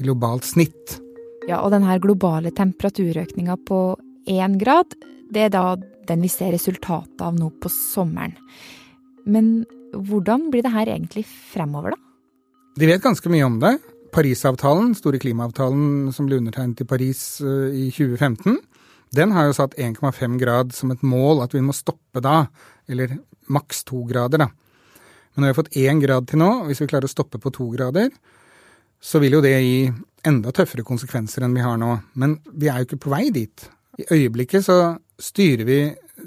globalt 0.00 0.46
snitt. 0.46 1.01
Ja, 1.48 1.58
og 1.62 1.72
denne 1.74 1.98
globale 2.02 2.52
temperaturøkninga 2.54 3.56
på 3.66 3.80
én 4.30 4.58
grad, 4.60 4.94
det 5.32 5.48
er 5.48 5.52
da 5.54 5.64
den 6.06 6.22
vi 6.22 6.30
ser 6.30 6.52
resultatet 6.54 7.22
av 7.22 7.34
nå 7.38 7.50
på 7.62 7.70
sommeren. 7.72 8.34
Men 9.26 9.64
hvordan 9.92 10.48
blir 10.52 10.64
det 10.64 10.72
her 10.74 10.90
egentlig 10.90 11.24
fremover, 11.26 11.96
da? 11.96 12.00
De 12.78 12.88
vet 12.88 13.02
ganske 13.04 13.28
mye 13.32 13.46
om 13.46 13.58
det. 13.62 13.76
Parisavtalen, 14.12 14.92
store 14.96 15.20
klimaavtalen 15.20 16.12
som 16.14 16.28
ble 16.28 16.38
undertegnet 16.40 16.84
i 16.84 16.88
Paris 16.88 17.24
i 17.42 17.88
2015, 17.92 18.60
den 19.12 19.32
har 19.36 19.48
jo 19.48 19.56
satt 19.56 19.76
1,5 19.76 20.38
grad 20.40 20.72
som 20.72 20.92
et 20.92 21.02
mål, 21.04 21.42
at 21.44 21.52
vi 21.52 21.60
må 21.64 21.74
stoppe 21.76 22.22
da. 22.24 22.46
Eller 22.88 23.18
maks 23.52 23.82
to 23.88 24.04
grader, 24.08 24.46
da. 24.46 24.48
Men 25.32 25.42
nå 25.42 25.48
har 25.48 25.52
vi 25.52 25.60
fått 25.60 25.80
én 25.80 26.00
grad 26.00 26.28
til 26.28 26.40
nå, 26.40 26.50
hvis 26.68 26.80
vi 26.80 26.88
klarer 26.88 27.08
å 27.08 27.12
stoppe 27.12 27.40
på 27.40 27.52
to 27.52 27.68
grader, 27.74 28.08
så 29.02 29.18
vil 29.22 29.36
jo 29.36 29.42
det 29.44 29.56
gi 29.58 29.78
enda 30.28 30.52
tøffere 30.54 30.84
konsekvenser 30.86 31.44
enn 31.44 31.56
vi 31.56 31.64
har 31.64 31.78
nå. 31.80 31.96
Men 32.14 32.36
vi 32.54 32.70
er 32.70 32.80
jo 32.80 32.88
ikke 32.90 33.02
på 33.04 33.14
vei 33.14 33.26
dit. 33.34 33.64
I 33.98 34.06
øyeblikket 34.14 34.64
så 34.68 34.78
styrer 35.20 35.66
vi 35.66 35.80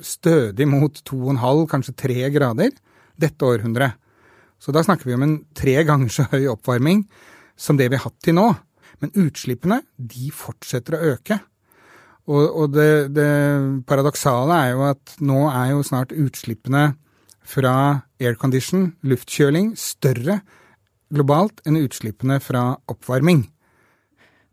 stødig 0.03 0.67
mot 0.67 1.00
to 1.08 1.22
og 1.24 1.36
en 1.36 1.44
halv, 1.44 1.65
kanskje 1.72 1.96
3 2.03 2.29
grader 2.36 2.75
dette 3.22 3.48
århundret. 3.48 3.96
Så 4.60 4.74
da 4.75 4.84
snakker 4.84 5.08
vi 5.08 5.15
om 5.15 5.24
en 5.24 5.39
tre 5.55 5.77
ganger 5.88 6.12
så 6.12 6.27
høy 6.32 6.48
oppvarming 6.51 7.05
som 7.55 7.79
det 7.79 7.89
vi 7.91 8.00
har 8.00 8.10
hatt 8.10 8.20
til 8.24 8.38
nå. 8.38 8.50
Men 9.03 9.12
utslippene, 9.20 9.82
de 9.96 10.32
fortsetter 10.34 10.96
å 10.96 11.13
øke. 11.15 11.39
Og, 12.25 12.44
og 12.44 12.72
det, 12.74 13.13
det, 13.13 13.29
paradoksale 13.86 14.60
er 14.63 14.70
jo 14.74 14.86
at 14.88 15.17
nå 15.22 15.44
er 15.51 15.75
jo 15.75 15.84
snart 15.86 16.15
utslippene 16.15 16.96
fra 17.46 17.75
aircondition, 18.17 18.96
luftkjøling, 19.05 19.75
større 19.77 20.39
globalt 21.15 21.62
enn 21.65 21.79
utslippene 21.81 22.39
fra 22.43 22.74
oppvarming. 22.91 23.45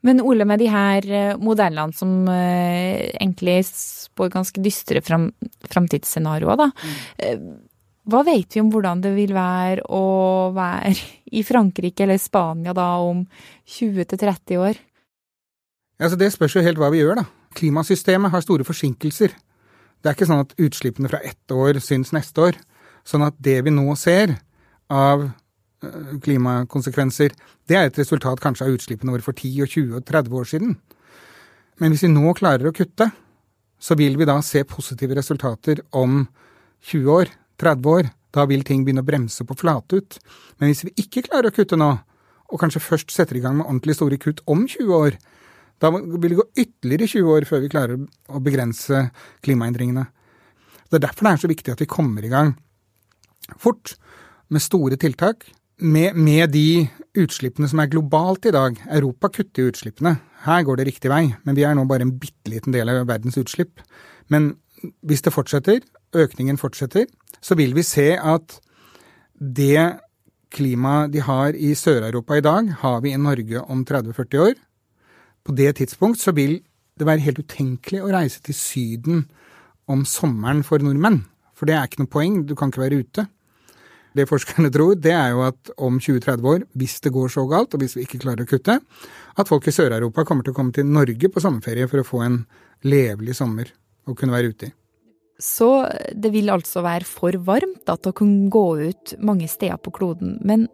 Men 0.03 0.23
Ole, 0.25 0.47
med 0.49 0.59
de 0.59 0.67
her 0.71 1.07
eh, 1.07 1.35
modellene 1.39 1.95
som 1.95 2.25
uh, 2.27 3.03
egentlig 3.13 3.61
spår 3.69 4.33
ganske 4.33 4.63
dystre 4.63 5.03
fram, 5.05 5.29
framtidsscenarioer, 5.71 6.59
da. 6.59 6.71
Mm. 7.23 7.53
hva 8.11 8.25
vet 8.27 8.57
vi 8.57 8.63
om 8.65 8.73
hvordan 8.73 9.05
det 9.05 9.13
vil 9.15 9.35
være 9.37 9.85
å 9.87 10.03
være 10.57 10.97
i 11.39 11.45
Frankrike 11.47 12.03
eller 12.03 12.19
Spania 12.19 12.75
da 12.75 12.89
om 13.05 13.23
20-30 13.79 14.59
år? 14.59 14.81
Altså, 16.03 16.19
det 16.19 16.33
spørs 16.35 16.57
jo 16.57 16.65
helt 16.67 16.83
hva 16.83 16.91
vi 16.91 16.99
gjør, 16.99 17.23
da. 17.23 17.29
Klimasystemet 17.55 18.33
har 18.33 18.43
store 18.43 18.67
forsinkelser. 18.67 19.35
Det 20.03 20.11
er 20.11 20.17
ikke 20.17 20.27
sånn 20.27 20.43
at 20.43 20.57
utslippene 20.59 21.11
fra 21.13 21.21
ett 21.23 21.55
år 21.55 21.79
syns 21.85 22.11
neste 22.15 22.49
år. 22.49 22.59
Sånn 23.07 23.23
at 23.27 23.37
det 23.39 23.61
vi 23.67 23.71
nå 23.75 23.95
ser 23.99 24.35
av 24.91 25.29
eh, 25.29 25.31
klimakonsekvenser, 26.23 27.35
det 27.69 27.79
er 27.79 27.89
et 27.89 27.99
resultat 27.99 28.41
kanskje 28.43 28.67
av 28.67 28.77
utslippene 28.77 29.15
våre 29.15 29.25
for 29.25 29.37
10 29.37 29.65
og 29.65 29.73
20 29.73 29.99
og 29.99 30.07
30 30.09 30.39
år 30.39 30.49
siden. 30.53 30.77
Men 31.81 31.93
hvis 31.93 32.05
vi 32.07 32.13
nå 32.13 32.33
klarer 32.39 32.69
å 32.69 32.75
kutte, 32.77 33.09
så 33.83 33.97
vil 33.99 34.17
vi 34.21 34.29
da 34.29 34.37
se 34.47 34.63
positive 34.69 35.17
resultater 35.19 35.83
om 35.99 36.23
20 36.87 37.11
år, 37.11 37.33
30 37.59 37.91
år. 37.91 38.11
Da 38.33 38.47
vil 38.49 38.63
ting 38.65 38.85
begynne 38.85 39.03
å 39.03 39.09
bremse 39.09 39.45
på 39.45 39.57
flate 39.59 39.99
ut. 39.99 40.19
Men 40.59 40.71
hvis 40.71 40.87
vi 40.87 40.95
ikke 41.03 41.25
klarer 41.27 41.51
å 41.51 41.57
kutte 41.57 41.77
nå, 41.77 41.91
og 42.53 42.61
kanskje 42.61 42.85
først 42.85 43.13
setter 43.13 43.39
i 43.39 43.43
gang 43.43 43.59
med 43.59 43.67
ordentlig 43.67 43.97
store 43.99 44.19
kutt 44.21 44.43
om 44.51 44.65
20 44.69 44.93
år, 44.97 45.17
da 45.83 45.91
vil 45.91 46.31
det 46.31 46.39
gå 46.39 46.47
ytterligere 46.63 47.09
20 47.11 47.33
år 47.35 47.47
før 47.49 47.63
vi 47.65 47.71
klarer 47.73 48.03
å 48.31 48.43
begrense 48.45 49.09
klimaendringene. 49.43 50.05
Det 50.87 51.01
er 51.01 51.07
derfor 51.09 51.27
det 51.27 51.33
er 51.33 51.43
så 51.43 51.51
viktig 51.51 51.73
at 51.73 51.83
vi 51.83 51.91
kommer 51.91 52.25
i 52.25 52.31
gang 52.31 52.53
fort 53.59 53.97
med 54.53 54.63
store 54.63 54.99
tiltak. 55.01 55.49
Med, 55.83 56.15
med 56.15 56.53
de 56.55 56.87
utslippene 57.19 57.67
som 57.67 57.81
er 57.83 57.91
globalt 57.91 58.47
i 58.47 58.55
dag. 58.55 58.77
Europa 58.87 59.33
kutter 59.35 59.65
jo 59.65 59.73
utslippene. 59.73 60.15
Her 60.45 60.63
går 60.67 60.79
det 60.79 60.87
riktig 60.87 61.11
vei, 61.11 61.25
men 61.43 61.59
vi 61.59 61.65
er 61.67 61.75
nå 61.75 61.85
bare 61.91 62.07
en 62.07 62.15
bitte 62.23 62.53
liten 62.53 62.75
del 62.75 62.93
av 62.93 63.09
verdens 63.11 63.39
utslipp. 63.41 63.83
Men 64.31 64.53
hvis 65.03 65.25
det 65.27 65.35
fortsetter, 65.35 65.83
økningen 66.15 66.61
fortsetter, 66.61 67.09
så 67.43 67.59
vil 67.59 67.75
vi 67.75 67.83
se 67.87 68.13
at 68.17 68.59
det 69.39 69.99
klimaet 70.55 71.11
de 71.15 71.23
har 71.25 71.57
i 71.59 71.73
Sør-Europa 71.79 72.39
i 72.39 72.45
dag, 72.45 72.69
har 72.83 73.01
vi 73.03 73.15
i 73.15 73.19
Norge 73.19 73.65
om 73.67 73.83
30-40 73.89 74.47
år 74.47 74.61
på 75.43 75.55
det 75.59 75.77
tidspunkt 75.81 76.21
så 76.23 76.33
vil 76.33 76.61
det 76.99 77.07
være 77.09 77.25
helt 77.25 77.41
utenkelig 77.43 78.03
å 78.03 78.11
reise 78.15 78.43
til 78.47 78.55
Syden 78.57 79.25
om 79.91 80.05
sommeren 80.07 80.63
for 80.67 80.83
nordmenn. 80.83 81.23
For 81.57 81.67
det 81.67 81.77
er 81.77 81.89
ikke 81.89 82.03
noe 82.03 82.13
poeng, 82.13 82.43
du 82.47 82.55
kan 82.59 82.71
ikke 82.71 82.85
være 82.85 83.01
ute. 83.03 83.27
Det 84.17 84.29
forskerne 84.29 84.69
tror, 84.73 84.97
det 85.01 85.15
er 85.17 85.33
jo 85.33 85.45
at 85.47 85.73
om 85.81 85.97
20-30 86.01 86.49
år, 86.53 86.67
hvis 86.77 86.99
det 87.05 87.15
går 87.15 87.33
så 87.33 87.47
galt, 87.49 87.73
og 87.73 87.81
hvis 87.81 87.97
vi 87.97 88.05
ikke 88.07 88.21
klarer 88.23 88.45
å 88.45 88.51
kutte, 88.51 88.79
at 89.33 89.49
folk 89.49 89.67
i 89.69 89.75
Sør-Europa 89.75 90.27
kommer 90.29 90.45
til 90.45 90.53
å 90.53 90.59
komme 90.59 90.75
til 90.77 90.89
Norge 90.89 91.33
på 91.33 91.43
sommerferie 91.43 91.89
for 91.89 92.03
å 92.03 92.07
få 92.07 92.23
en 92.27 92.43
levelig 92.85 93.39
sommer 93.41 93.73
å 94.05 94.17
kunne 94.19 94.35
være 94.35 94.53
ute 94.53 94.69
i. 94.69 94.75
Så 95.43 95.69
det 96.15 96.31
vil 96.35 96.53
altså 96.53 96.85
være 96.85 97.09
for 97.09 97.35
varmt 97.43 97.83
da, 97.89 97.97
til 97.97 98.13
å 98.13 98.19
kunne 98.21 98.51
gå 98.53 98.67
ut 98.93 99.15
mange 99.25 99.49
steder 99.51 99.81
på 99.83 99.95
kloden. 99.97 100.37
Men 100.47 100.69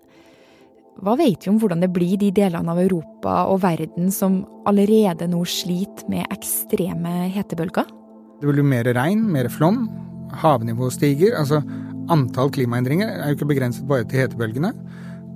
hva 0.99 1.15
vet 1.17 1.47
vi 1.47 1.53
om 1.53 1.61
hvordan 1.63 1.85
det 1.85 1.93
blir 1.95 2.19
de 2.21 2.33
delene 2.35 2.73
av 2.75 2.81
Europa 2.83 3.45
og 3.53 3.63
verden 3.63 4.11
som 4.13 4.43
allerede 4.69 5.29
nå 5.31 5.45
sliter 5.47 6.11
med 6.11 6.27
ekstreme 6.35 7.31
hetebølger? 7.37 7.87
Det 8.39 8.47
blir 8.47 8.61
bli 8.61 8.67
mer 8.75 8.91
regn, 8.99 9.23
mer 9.31 9.49
flom. 9.51 9.87
Havnivået 10.43 10.99
stiger. 10.99 11.39
Altså, 11.39 11.63
antall 12.13 12.51
klimaendringer 12.55 13.11
er 13.11 13.31
jo 13.31 13.39
ikke 13.39 13.51
begrenset 13.53 13.87
bare 13.89 14.07
til 14.09 14.23
hetebølgene. 14.23 14.73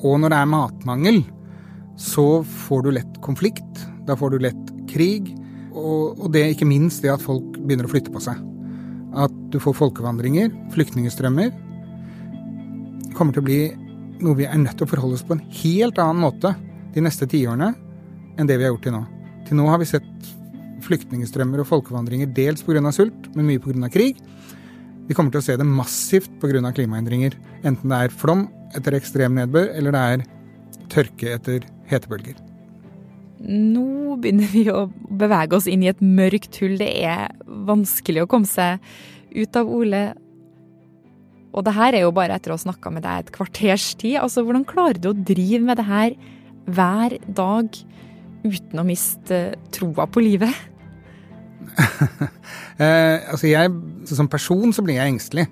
Og 0.03 0.19
når 0.21 0.33
det 0.33 0.39
er 0.41 0.51
matmangel, 0.51 1.21
så 2.01 2.43
får 2.67 2.87
du 2.87 2.91
lett 2.97 3.21
konflikt. 3.25 3.85
Da 4.09 4.17
får 4.19 4.35
du 4.35 4.43
lett 4.43 4.73
krig. 4.91 5.31
Og, 5.73 6.19
og 6.19 6.33
det 6.35 6.49
ikke 6.53 6.69
minst 6.69 7.05
det 7.05 7.13
at 7.13 7.25
folk 7.25 7.57
begynner 7.61 7.89
å 7.89 7.93
flytte 7.93 8.13
på 8.13 8.23
seg. 8.23 8.41
At 9.13 9.35
du 9.53 9.59
får 9.61 9.77
folkevandringer, 9.79 10.51
flyktningstrømmer. 10.75 11.53
kommer 13.15 13.33
til 13.33 13.43
å 13.43 13.47
bli 13.47 13.63
noe 14.23 14.39
vi 14.39 14.47
er 14.47 14.61
nødt 14.61 14.79
til 14.79 14.87
å 14.87 14.91
forholde 14.91 15.19
oss 15.19 15.27
på 15.27 15.37
en 15.37 15.47
helt 15.63 15.99
annen 16.01 16.23
måte 16.23 16.55
de 16.95 17.03
neste 17.05 17.27
tiårene 17.29 17.73
enn 18.39 18.49
det 18.49 18.57
vi 18.57 18.65
har 18.65 18.73
gjort 18.73 18.87
til 18.87 18.95
nå. 18.97 19.03
Til 19.49 19.59
nå 19.59 19.67
har 19.69 19.81
vi 19.83 19.89
sett 19.91 20.31
flyktningstrømmer 20.83 21.63
og 21.63 21.69
folkevandringer 21.69 22.31
dels 22.35 22.63
pga. 22.65 22.93
sult, 22.93 23.29
men 23.35 23.47
mye 23.47 23.61
pga. 23.61 23.89
krig. 23.89 24.17
Vi 25.09 25.17
kommer 25.19 25.35
til 25.35 25.43
å 25.43 25.45
se 25.45 25.57
det 25.59 25.67
massivt 25.67 26.31
pga. 26.41 26.63
klimaendringer. 26.73 27.35
Enten 27.65 27.91
det 27.91 27.99
er 27.99 28.15
flom 28.15 28.47
etter 28.77 28.95
ekstrem 28.97 29.35
nedbør, 29.37 29.69
eller 29.77 29.93
det 29.93 30.03
er 30.13 30.25
tørke 30.93 31.35
etter 31.35 31.67
hetebølger. 31.91 32.39
Nå 33.43 34.17
begynner 34.23 34.51
vi 34.53 34.69
å 34.71 34.87
bevege 35.11 35.59
oss 35.59 35.67
inn 35.67 35.83
i 35.83 35.91
et 35.91 36.03
mørkt 36.03 36.61
hull. 36.63 36.77
Det 36.79 36.91
er 37.03 37.33
vanskelig 37.47 38.23
å 38.23 38.31
komme 38.31 38.47
seg 38.47 38.79
ut 39.35 39.59
av, 39.59 39.67
Ole. 39.67 40.03
Og 41.53 41.67
det 41.67 41.75
her 41.77 41.97
er 41.97 42.07
jo 42.07 42.15
bare 42.15 42.39
etter 42.39 42.53
å 42.53 42.57
ha 42.57 42.63
snakka 42.63 42.93
med 42.95 43.05
deg 43.05 43.25
et 43.25 43.33
kvarters 43.35 43.93
tid. 43.99 44.21
Altså, 44.23 44.45
hvordan 44.47 44.69
klarer 44.69 45.01
du 45.03 45.11
å 45.11 45.17
drive 45.17 45.65
med 45.67 45.81
det 45.81 45.89
her 45.89 46.15
hver 46.71 47.19
dag 47.27 47.83
uten 48.47 48.81
å 48.81 48.87
miste 48.87 49.43
troa 49.75 50.07
på 50.07 50.23
livet? 50.23 50.55
eh, 52.83 53.19
altså, 53.33 53.49
jeg 53.49 53.73
Som 54.11 54.29
person 54.29 54.73
så 54.75 54.85
blir 54.85 54.99
jeg 54.99 55.15
engstelig. 55.15 55.47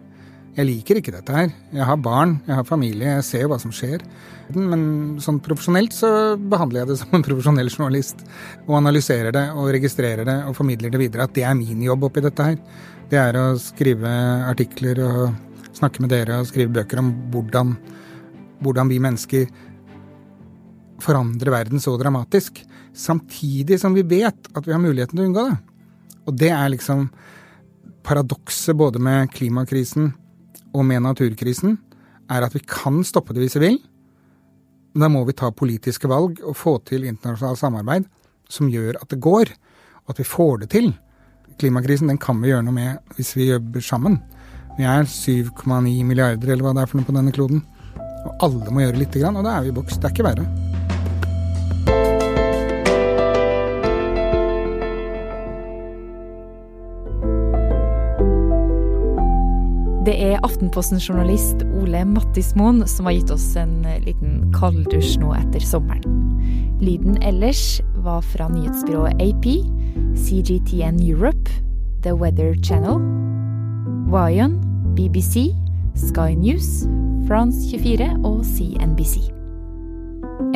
Jeg 0.57 0.67
liker 0.67 0.99
ikke 0.99 1.15
dette 1.15 1.35
her. 1.35 1.53
Jeg 1.73 1.87
har 1.87 1.99
barn, 2.03 2.41
jeg 2.47 2.59
har 2.59 2.67
familie, 2.67 3.15
jeg 3.17 3.27
ser 3.27 3.45
jo 3.45 3.53
hva 3.53 3.61
som 3.62 3.73
skjer. 3.75 4.03
Men 4.57 5.21
sånn 5.23 5.39
profesjonelt 5.45 5.95
så 5.95 6.11
behandler 6.37 6.83
jeg 6.83 6.91
det 6.91 6.99
som 7.03 7.15
en 7.17 7.27
profesjonell 7.27 7.71
journalist. 7.71 8.25
Og 8.67 8.77
analyserer 8.81 9.35
det 9.37 9.47
og 9.55 9.71
registrerer 9.77 10.27
det 10.29 10.39
og 10.49 10.57
formidler 10.59 10.93
det 10.93 11.03
videre. 11.05 11.29
At 11.29 11.37
det 11.39 11.47
er 11.47 11.57
min 11.59 11.87
jobb 11.87 12.09
oppi 12.11 12.25
dette 12.25 12.49
her. 12.50 12.59
Det 13.11 13.19
er 13.19 13.39
å 13.39 13.47
skrive 13.62 14.11
artikler 14.50 15.00
og 15.07 15.75
snakke 15.77 16.03
med 16.03 16.12
dere 16.12 16.43
og 16.43 16.50
skrive 16.50 16.75
bøker 16.81 17.00
om 17.00 17.15
hvordan, 17.33 17.73
hvordan 18.61 18.91
vi 18.91 19.00
mennesker 19.03 19.49
forandrer 21.00 21.55
verden 21.55 21.83
så 21.83 21.95
dramatisk. 21.99 22.61
Samtidig 22.91 23.79
som 23.81 23.95
vi 23.95 24.03
vet 24.03 24.50
at 24.50 24.67
vi 24.67 24.75
har 24.75 24.83
muligheten 24.83 25.17
til 25.17 25.25
å 25.25 25.31
unngå 25.31 25.47
det. 25.47 25.59
Og 26.29 26.37
det 26.39 26.50
er 26.55 26.73
liksom 26.73 27.09
paradokset 28.07 28.77
både 28.77 29.00
med 29.03 29.31
klimakrisen 29.35 30.12
og 30.75 30.85
med 30.87 31.03
naturkrisen, 31.05 31.79
er 32.31 32.47
at 32.47 32.55
vi 32.55 32.62
kan 32.67 33.03
stoppe 33.07 33.35
det 33.35 33.43
hvis 33.45 33.59
vi 33.59 33.65
vil. 33.67 33.79
Da 34.95 35.09
må 35.11 35.23
vi 35.27 35.37
ta 35.39 35.50
politiske 35.55 36.09
valg 36.11 36.41
og 36.43 36.57
få 36.59 36.79
til 36.87 37.07
internasjonalt 37.07 37.61
samarbeid 37.61 38.09
som 38.50 38.71
gjør 38.71 38.99
at 38.99 39.11
det 39.12 39.21
går, 39.23 39.53
og 40.07 40.15
at 40.15 40.23
vi 40.23 40.27
får 40.27 40.65
det 40.65 40.71
til. 40.75 40.91
Klimakrisen 41.61 42.11
den 42.11 42.19
kan 42.19 42.41
vi 42.43 42.50
gjøre 42.50 42.67
noe 42.67 42.75
med 42.75 43.17
hvis 43.19 43.35
vi 43.39 43.50
jobber 43.50 43.85
sammen. 43.85 44.19
Vi 44.79 44.87
er 44.89 45.07
7,9 45.07 46.03
milliarder 46.07 46.55
eller 46.55 46.67
hva 46.67 46.75
det 46.75 46.87
er 46.87 46.91
for 46.91 47.00
noe 47.00 47.11
på 47.11 47.17
denne 47.19 47.35
kloden. 47.35 47.62
Og 48.25 48.45
alle 48.47 48.75
må 48.75 48.85
gjøre 48.85 49.00
lite 49.00 49.23
grann, 49.23 49.39
og 49.39 49.47
da 49.47 49.59
er 49.59 49.69
vi 49.69 49.75
i 49.75 49.79
boks. 49.81 49.99
Det 49.99 50.11
er 50.11 50.15
ikke 50.17 50.29
verre. 50.31 50.70
Aftenposten-journalist 60.47 61.64
Ole 61.82 62.04
Mattismoen 62.09 62.82
som 62.88 63.09
har 63.09 63.18
gitt 63.18 63.32
oss 63.35 63.49
en 63.61 63.82
liten 64.04 64.47
kalddusj 64.56 65.18
nå 65.20 65.35
etter 65.37 65.64
sommeren. 65.64 66.20
Lyden 66.80 67.18
ellers 67.23 67.80
var 68.00 68.23
fra 68.25 68.49
nyhetsbyrået 68.49 69.20
AP, 69.20 69.50
CGTN 70.16 71.02
Europe, 71.04 71.50
The 72.02 72.14
Weather 72.16 72.54
Channel 72.64 73.02
Wyon, 74.11 74.56
BBC, 74.97 75.50
Sky 75.94 76.35
News, 76.35 76.87
France 77.28 77.68
24 77.70 78.09
og 78.25 78.40
CNBC. 78.44 79.28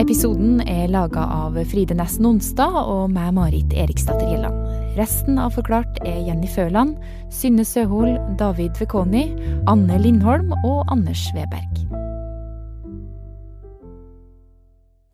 Episoden 0.00 0.58
er 0.66 0.88
laga 0.90 1.22
av 1.30 1.60
Fride 1.70 1.94
Næss 1.94 2.16
Onsdag 2.18 2.80
og 2.80 3.12
meg, 3.12 3.34
Marit 3.36 3.76
Eriksdatter 3.76 4.26
Gjelland. 4.32 4.63
Resten 4.94 5.40
av 5.42 5.56
Forklart 5.56 5.96
er 6.06 6.20
Jenny 6.22 6.46
Føland, 6.46 6.94
Synne 7.34 7.64
Søhol, 7.66 8.12
David 8.38 8.76
Vekoni, 8.78 9.24
Anne 9.66 9.96
Lindholm 9.98 10.52
og 10.60 10.84
Anders 10.92 11.24
Weberg. 11.34 11.80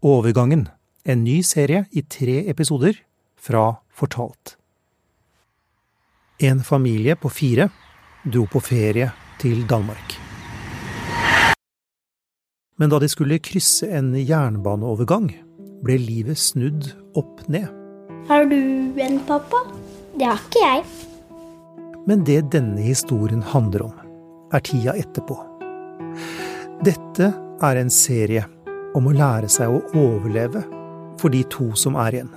Overgangen, 0.04 0.66
en 1.08 1.24
ny 1.24 1.38
serie 1.40 1.86
i 1.96 2.04
tre 2.04 2.42
episoder 2.52 3.00
fra 3.40 3.80
Fortalt. 3.88 4.58
En 6.44 6.60
familie 6.60 7.16
på 7.16 7.32
fire 7.32 7.70
dro 8.28 8.44
på 8.52 8.60
ferie 8.60 9.08
til 9.40 9.64
Danmark. 9.64 10.18
Men 12.76 12.92
da 12.92 13.00
de 13.00 13.08
skulle 13.08 13.40
krysse 13.40 13.88
en 13.88 14.12
jernbaneovergang, 14.12 15.32
ble 15.80 16.00
livet 16.00 16.36
snudd 16.36 16.92
opp 17.16 17.46
ned. 17.48 17.79
Har 18.28 18.44
du 18.44 19.00
en 19.00 19.20
pappa? 19.26 19.56
Det 20.18 20.26
har 20.26 20.40
ikke 20.40 20.64
jeg. 20.64 20.84
Men 22.08 22.24
det 22.26 22.40
denne 22.52 22.82
historien 22.82 23.42
handler 23.42 23.86
om, 23.88 23.94
er 24.52 24.62
tida 24.66 24.96
etterpå. 24.98 25.36
Dette 26.86 27.30
er 27.62 27.80
en 27.80 27.92
serie 27.92 28.44
om 28.96 29.06
å 29.06 29.14
lære 29.14 29.50
seg 29.52 29.70
å 29.70 29.82
overleve 29.94 30.64
for 31.20 31.32
de 31.32 31.42
to 31.52 31.70
som 31.78 31.98
er 32.00 32.16
igjen. 32.18 32.32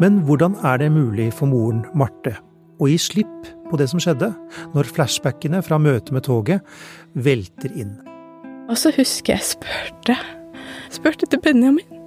Men 0.00 0.22
hvordan 0.24 0.56
er 0.64 0.80
det 0.80 0.92
mulig 0.94 1.28
for 1.36 1.50
moren 1.50 1.82
Marte 1.92 2.36
å 2.80 2.88
gi 2.88 2.96
slipp 2.96 3.50
på 3.68 3.76
det 3.76 3.90
som 3.90 4.00
skjedde, 4.00 4.30
når 4.72 4.88
flashbackene 4.96 5.60
fra 5.66 5.76
møtet 5.82 6.14
med 6.16 6.24
toget 6.24 6.64
velter 7.12 7.74
inn? 7.76 7.98
Og 8.70 8.78
så 8.80 8.92
husker 8.96 9.36
jeg 9.36 9.50
spurte. 9.52 10.16
Spurte 10.94 11.28
til 11.28 11.42
Benjamin. 11.44 11.99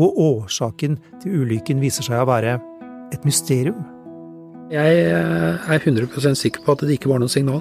Og 0.00 0.18
årsaken 0.18 0.96
til 1.22 1.42
ulykken 1.42 1.82
viser 1.82 2.06
seg 2.06 2.22
å 2.22 2.28
være 2.30 2.56
et 3.12 3.26
mysterium. 3.28 3.82
Jeg 4.72 5.02
eh, 5.04 5.68
er 5.68 5.84
100% 5.84 6.38
sikker 6.38 6.64
på 6.64 6.72
at 6.72 6.86
det 6.86 6.96
ikke 6.96 7.12
var 7.12 7.20
noe 7.20 7.32
signal. 7.32 7.60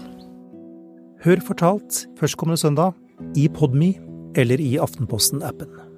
Hør 1.25 1.43
fortalt 1.43 2.05
førstkommende 2.17 2.61
søndag 2.61 2.95
i 3.37 3.49
Podme 3.51 3.93
eller 4.39 4.63
i 4.63 4.77
Aftenposten-appen. 4.81 5.90